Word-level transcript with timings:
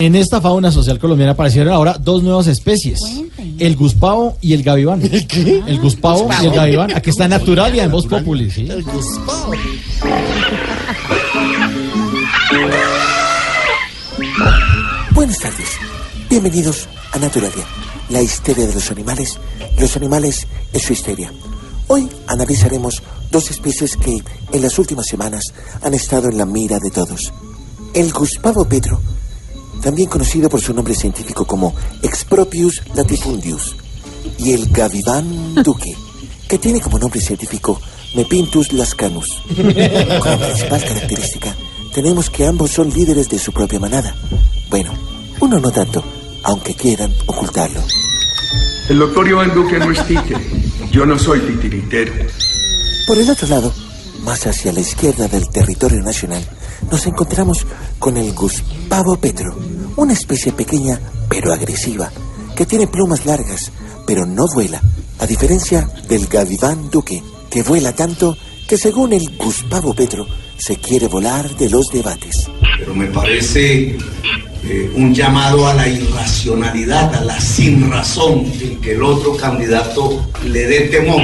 En 0.00 0.16
esta 0.16 0.40
fauna 0.40 0.72
social 0.72 0.98
colombiana 0.98 1.34
aparecieron 1.34 1.72
ahora 1.72 1.98
dos 2.00 2.24
nuevas 2.24 2.48
especies: 2.48 3.00
el 3.60 3.76
guspavo 3.76 4.36
y 4.40 4.52
el 4.52 4.64
gaviván. 4.64 5.00
¿El 5.00 5.24
qué? 5.28 5.62
El 5.68 5.78
guspavo 5.78 6.28
y 6.42 6.46
el 6.46 6.50
gaviván. 6.50 6.96
Aquí 6.96 7.10
está 7.10 7.28
Naturalia 7.28 7.84
en 7.84 7.92
Voz 7.92 8.08
Populi. 8.08 8.50
¿sí? 8.50 8.68
El 8.68 8.82
guspavo. 8.82 9.52
Buenas 15.12 15.38
tardes. 15.38 15.68
Bienvenidos 16.28 16.88
a 17.12 17.20
Naturalia, 17.20 17.64
la 18.10 18.20
histeria 18.20 18.66
de 18.66 18.74
los 18.74 18.90
animales, 18.90 19.38
los 19.78 19.96
animales 19.96 20.48
en 20.72 20.80
su 20.80 20.92
histeria. 20.92 21.32
Hoy 21.86 22.08
analizaremos 22.26 23.00
dos 23.30 23.48
especies 23.48 23.96
que 23.96 24.18
en 24.52 24.60
las 24.60 24.76
últimas 24.76 25.06
semanas 25.06 25.54
han 25.82 25.94
estado 25.94 26.30
en 26.30 26.36
la 26.36 26.46
mira 26.46 26.80
de 26.80 26.90
todos. 26.90 27.32
El 27.94 28.12
Guspavo 28.12 28.64
petro, 28.64 29.00
también 29.84 30.08
conocido 30.08 30.48
por 30.48 30.62
su 30.62 30.72
nombre 30.72 30.94
científico 30.94 31.44
como 31.44 31.74
Expropius 32.02 32.80
latifundius, 32.94 33.76
y 34.38 34.52
el 34.52 34.70
Gaviván 34.70 35.62
duque, 35.62 35.94
que 36.48 36.58
tiene 36.58 36.80
como 36.80 36.98
nombre 36.98 37.20
científico 37.20 37.78
Mepintus 38.14 38.72
lascanus. 38.72 39.42
Como 39.46 40.38
principal 40.38 40.82
característica, 40.82 41.54
tenemos 41.92 42.30
que 42.30 42.46
ambos 42.46 42.70
son 42.70 42.88
líderes 42.88 43.28
de 43.28 43.38
su 43.38 43.52
propia 43.52 43.78
manada. 43.78 44.16
Bueno, 44.70 44.90
uno 45.40 45.60
no 45.60 45.70
tanto, 45.70 46.02
aunque 46.44 46.74
quieran 46.74 47.14
ocultarlo. 47.26 47.80
El 48.88 48.98
doctor 48.98 49.28
Iván 49.28 49.54
Duque 49.54 49.78
no 49.78 49.90
es 49.90 50.06
títere. 50.06 50.40
Yo 50.90 51.04
no 51.04 51.18
soy 51.18 51.40
titiritero. 51.40 52.12
Por 53.06 53.18
el 53.18 53.28
otro 53.28 53.46
lado, 53.48 53.70
más 54.24 54.46
hacia 54.46 54.72
la 54.72 54.80
izquierda 54.80 55.28
del 55.28 55.50
territorio 55.50 56.00
nacional, 56.00 56.42
nos 56.90 57.06
encontramos 57.06 57.66
con 57.98 58.16
el 58.16 58.32
Guspavo 58.32 59.16
petro, 59.16 59.56
una 59.96 60.12
especie 60.12 60.52
pequeña 60.52 61.00
pero 61.28 61.52
agresiva, 61.52 62.10
que 62.56 62.66
tiene 62.66 62.86
plumas 62.86 63.26
largas, 63.26 63.72
pero 64.06 64.26
no 64.26 64.46
vuela, 64.52 64.80
a 65.18 65.26
diferencia 65.26 65.88
del 66.08 66.26
Gaviván 66.26 66.90
Duque, 66.90 67.22
que 67.50 67.62
vuela 67.62 67.94
tanto 67.94 68.36
que 68.68 68.78
según 68.78 69.12
el 69.12 69.36
Guspavo 69.36 69.94
petro, 69.94 70.26
se 70.56 70.76
quiere 70.76 71.08
volar 71.08 71.54
de 71.56 71.68
los 71.68 71.88
debates. 71.88 72.48
Pero 72.78 72.94
me 72.94 73.06
parece 73.06 73.96
eh, 74.64 74.92
un 74.96 75.14
llamado 75.14 75.66
a 75.66 75.74
la 75.74 75.86
irracionalidad, 75.88 77.14
a 77.14 77.24
la 77.24 77.40
sin 77.40 77.90
razón, 77.90 78.46
en 78.60 78.80
que 78.80 78.92
el 78.92 79.02
otro 79.02 79.36
candidato 79.36 80.24
le 80.44 80.66
dé 80.66 80.80
temor 80.88 81.22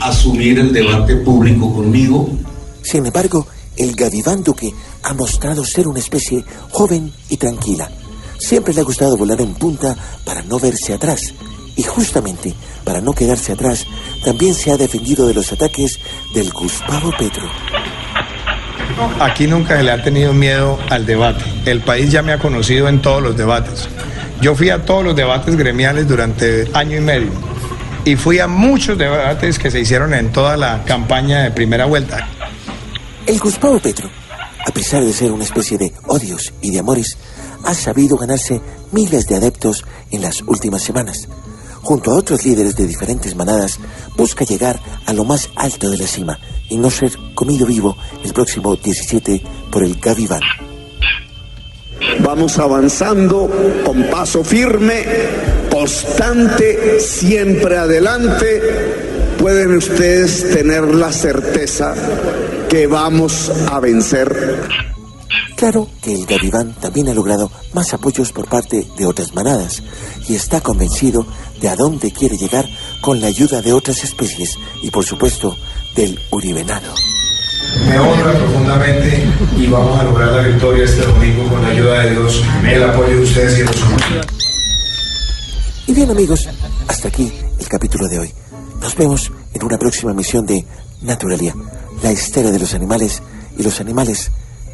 a 0.00 0.08
asumir 0.08 0.58
el 0.58 0.72
debate 0.72 1.16
público 1.16 1.72
conmigo. 1.72 2.28
Sin 2.82 3.06
embargo, 3.06 3.46
el 3.78 3.94
Gaviván 3.94 4.42
Duque 4.42 4.74
ha 5.04 5.14
mostrado 5.14 5.64
ser 5.64 5.88
una 5.88 6.00
especie 6.00 6.44
joven 6.70 7.12
y 7.28 7.36
tranquila. 7.36 7.88
Siempre 8.38 8.74
le 8.74 8.80
ha 8.80 8.84
gustado 8.84 9.16
volar 9.16 9.40
en 9.40 9.54
punta 9.54 9.96
para 10.24 10.42
no 10.42 10.58
verse 10.58 10.92
atrás. 10.92 11.32
Y 11.76 11.82
justamente 11.84 12.54
para 12.84 13.00
no 13.00 13.12
quedarse 13.12 13.52
atrás, 13.52 13.86
también 14.24 14.54
se 14.54 14.72
ha 14.72 14.76
defendido 14.76 15.26
de 15.26 15.34
los 15.34 15.52
ataques 15.52 15.98
del 16.34 16.50
Guspavo 16.50 17.12
Petro. 17.16 17.48
Aquí 19.20 19.46
nunca 19.46 19.76
se 19.76 19.84
le 19.84 19.92
ha 19.92 20.02
tenido 20.02 20.32
miedo 20.32 20.78
al 20.90 21.06
debate. 21.06 21.44
El 21.66 21.80
país 21.82 22.10
ya 22.10 22.22
me 22.22 22.32
ha 22.32 22.38
conocido 22.38 22.88
en 22.88 23.00
todos 23.00 23.22
los 23.22 23.36
debates. 23.36 23.88
Yo 24.40 24.54
fui 24.54 24.70
a 24.70 24.84
todos 24.84 25.04
los 25.04 25.14
debates 25.14 25.56
gremiales 25.56 26.08
durante 26.08 26.68
año 26.74 26.96
y 26.96 27.00
medio. 27.00 27.30
Y 28.04 28.16
fui 28.16 28.38
a 28.38 28.48
muchos 28.48 28.96
debates 28.96 29.58
que 29.58 29.70
se 29.70 29.80
hicieron 29.80 30.14
en 30.14 30.32
toda 30.32 30.56
la 30.56 30.82
campaña 30.84 31.42
de 31.42 31.50
primera 31.50 31.84
vuelta. 31.84 32.28
El 33.28 33.38
Guspavo 33.40 33.78
Petro, 33.78 34.08
a 34.66 34.72
pesar 34.72 35.04
de 35.04 35.12
ser 35.12 35.32
una 35.32 35.44
especie 35.44 35.76
de 35.76 35.92
odios 36.06 36.54
y 36.62 36.70
de 36.70 36.78
amores, 36.78 37.18
ha 37.62 37.74
sabido 37.74 38.16
ganarse 38.16 38.62
miles 38.90 39.26
de 39.26 39.36
adeptos 39.36 39.84
en 40.10 40.22
las 40.22 40.40
últimas 40.40 40.80
semanas. 40.80 41.28
Junto 41.82 42.10
a 42.10 42.14
otros 42.14 42.46
líderes 42.46 42.74
de 42.74 42.86
diferentes 42.86 43.36
manadas, 43.36 43.80
busca 44.16 44.46
llegar 44.46 44.80
a 45.04 45.12
lo 45.12 45.24
más 45.24 45.50
alto 45.56 45.90
de 45.90 45.98
la 45.98 46.06
cima 46.06 46.38
y 46.70 46.78
no 46.78 46.90
ser 46.90 47.12
comido 47.34 47.66
vivo 47.66 47.98
el 48.24 48.32
próximo 48.32 48.74
17 48.76 49.42
por 49.70 49.84
el 49.84 50.00
Gaviván. 50.00 50.40
Vamos 52.20 52.58
avanzando 52.58 53.50
con 53.84 54.04
paso 54.04 54.42
firme, 54.42 55.04
constante, 55.70 56.98
siempre 56.98 57.76
adelante. 57.76 59.07
Pueden 59.38 59.76
ustedes 59.76 60.50
tener 60.50 60.82
la 60.94 61.12
certeza 61.12 61.94
que 62.68 62.86
vamos 62.86 63.50
a 63.70 63.78
vencer. 63.80 64.60
Claro 65.56 65.88
que 66.02 66.14
el 66.14 66.26
Gaviván 66.26 66.74
también 66.74 67.08
ha 67.08 67.14
logrado 67.14 67.50
más 67.72 67.94
apoyos 67.94 68.32
por 68.32 68.48
parte 68.48 68.86
de 68.96 69.06
otras 69.06 69.34
manadas 69.34 69.82
y 70.28 70.34
está 70.34 70.60
convencido 70.60 71.26
de 71.60 71.68
a 71.68 71.76
dónde 71.76 72.12
quiere 72.12 72.36
llegar 72.36 72.66
con 73.00 73.20
la 73.20 73.28
ayuda 73.28 73.62
de 73.62 73.72
otras 73.72 74.04
especies 74.04 74.56
y 74.82 74.90
por 74.90 75.04
supuesto 75.04 75.56
del 75.94 76.18
uribenado. 76.30 76.92
Me 77.88 77.98
honra 77.98 78.32
profundamente 78.32 79.24
y 79.56 79.66
vamos 79.66 79.98
a 80.00 80.04
lograr 80.04 80.32
la 80.32 80.42
victoria 80.42 80.84
este 80.84 81.06
domingo 81.06 81.48
con 81.48 81.62
la 81.62 81.68
ayuda 81.68 82.04
de 82.04 82.10
Dios, 82.10 82.42
el 82.64 82.82
apoyo 82.82 83.16
de 83.16 83.22
ustedes 83.22 83.54
y 83.54 83.58
de 83.58 83.64
los 83.64 83.82
humanos. 83.82 84.26
Y 85.86 85.92
bien 85.94 86.10
amigos, 86.10 86.48
hasta 86.86 87.08
aquí 87.08 87.32
el 87.58 87.68
capítulo 87.68 88.08
de 88.08 88.18
hoy. 88.18 88.32
Nos 88.88 88.96
vemos 88.96 89.30
en 89.52 89.62
una 89.64 89.76
próxima 89.76 90.12
emisión 90.12 90.46
de 90.46 90.64
Naturalia, 91.02 91.54
la 92.02 92.10
histeria 92.10 92.50
de 92.50 92.58
los 92.58 92.72
animales 92.72 93.22
y 93.58 93.62
los 93.62 93.82
animales 93.82 94.30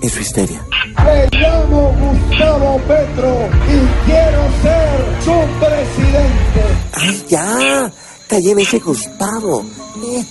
en 0.00 0.08
su 0.08 0.20
histeria. 0.20 0.64
Me 1.04 1.28
llamo 1.38 1.94
Gustavo 2.00 2.80
Petro 2.88 3.50
y 3.66 4.06
quiero 4.06 4.48
ser 4.62 5.04
su 5.22 5.36
presidente. 5.60 6.62
¡Ay, 6.94 7.24
ya! 7.28 7.92
En 8.30 8.58
ese 8.58 8.78
Gustavo. 8.78 9.66
Eh. 10.02 10.24